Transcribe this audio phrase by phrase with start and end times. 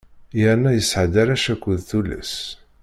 [0.39, 2.35] Yerna yesɛa-d arrac akked tullas.